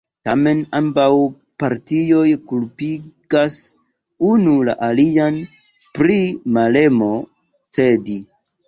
[0.27, 1.09] Tamen ambaŭ
[1.63, 3.59] partioj kulpigas
[4.33, 5.41] unu la alian
[6.01, 6.21] pri
[6.59, 7.13] malemo
[7.79, 8.23] cedi.